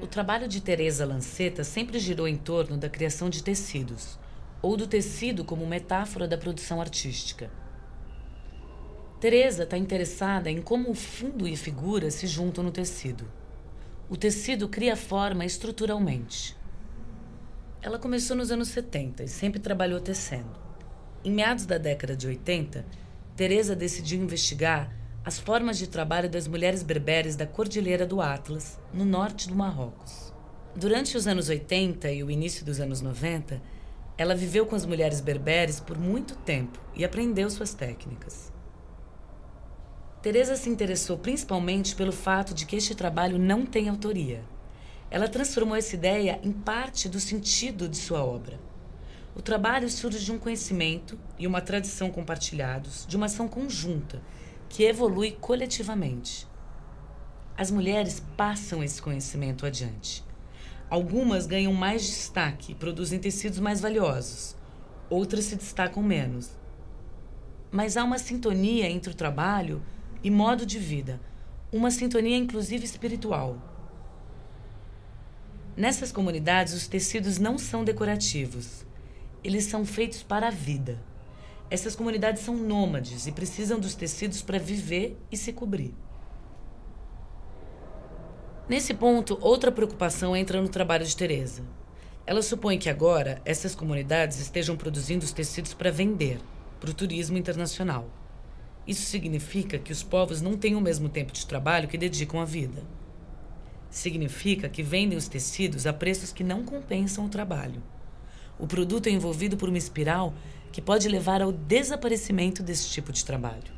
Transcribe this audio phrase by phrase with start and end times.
[0.00, 4.18] O trabalho de Teresa Lanceta sempre girou em torno da criação de tecidos,
[4.62, 7.50] ou do tecido como metáfora da produção artística.
[9.20, 13.24] Teresa está interessada em como o fundo e figura se juntam no tecido.
[14.08, 16.56] O tecido cria forma estruturalmente.
[17.82, 20.56] Ela começou nos anos 70 e sempre trabalhou tecendo.
[21.24, 22.84] Em meados da década de 80,
[23.34, 24.90] Teresa decidiu investigar
[25.24, 30.34] as formas de trabalho das mulheres berberes da Cordilheira do Atlas, no norte do Marrocos.
[30.76, 33.62] Durante os anos 80 e o início dos anos 90,
[34.18, 38.52] ela viveu com as mulheres berberes por muito tempo e aprendeu suas técnicas.
[40.20, 44.42] Teresa se interessou principalmente pelo fato de que este trabalho não tem autoria.
[45.10, 48.60] Ela transformou essa ideia em parte do sentido de sua obra.
[49.34, 54.20] O trabalho surge de um conhecimento e uma tradição compartilhados, de uma ação conjunta
[54.68, 56.46] que evolui coletivamente.
[57.56, 60.24] As mulheres passam esse conhecimento adiante.
[60.90, 64.56] Algumas ganham mais destaque e produzem tecidos mais valiosos,
[65.08, 66.50] outras se destacam menos.
[67.70, 69.82] Mas há uma sintonia entre o trabalho
[70.22, 71.20] e modo de vida,
[71.72, 73.58] uma sintonia inclusive espiritual.
[75.76, 78.86] Nessas comunidades, os tecidos não são decorativos,
[79.42, 81.02] eles são feitos para a vida.
[81.74, 85.92] Essas comunidades são nômades e precisam dos tecidos para viver e se cobrir.
[88.68, 91.64] Nesse ponto, outra preocupação entra no trabalho de Teresa.
[92.24, 96.38] Ela supõe que agora essas comunidades estejam produzindo os tecidos para vender,
[96.78, 98.08] para o turismo internacional.
[98.86, 102.44] Isso significa que os povos não têm o mesmo tempo de trabalho que dedicam à
[102.44, 102.84] vida.
[103.90, 107.82] Significa que vendem os tecidos a preços que não compensam o trabalho.
[108.58, 110.34] O produto é envolvido por uma espiral
[110.70, 113.72] que pode levar ao desaparecimento desse tipo de trabalho.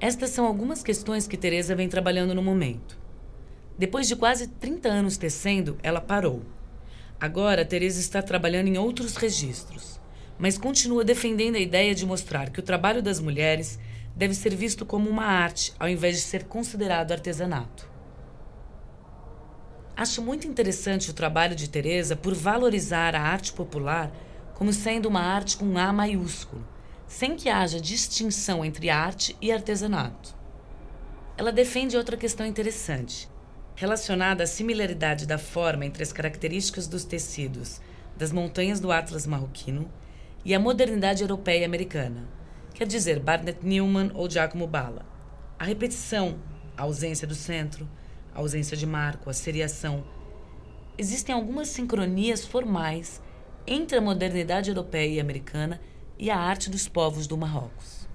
[0.00, 2.98] Estas são algumas questões que Teresa vem trabalhando no momento.
[3.78, 6.42] Depois de quase 30 anos tecendo, ela parou.
[7.20, 10.00] Agora, Teresa está trabalhando em outros registros,
[10.38, 13.78] mas continua defendendo a ideia de mostrar que o trabalho das mulheres
[14.16, 17.91] deve ser visto como uma arte, ao invés de ser considerado artesanato.
[19.96, 24.10] Acho muito interessante o trabalho de Teresa por valorizar a arte popular
[24.54, 26.66] como sendo uma arte com A maiúsculo,
[27.06, 30.34] sem que haja distinção entre arte e artesanato.
[31.36, 33.28] Ela defende outra questão interessante,
[33.74, 37.80] relacionada à similaridade da forma entre as características dos tecidos
[38.16, 39.90] das montanhas do Atlas marroquino
[40.44, 42.28] e a modernidade europeia e americana,
[42.74, 45.04] quer dizer, Barnett Newman ou Giacomo Balla.
[45.58, 46.38] A repetição,
[46.76, 47.88] a ausência do centro,
[48.34, 50.04] a ausência de marco, a seriação.
[50.96, 53.20] Existem algumas sincronias formais
[53.66, 55.80] entre a modernidade europeia e americana
[56.18, 58.08] e a arte dos povos do Marrocos.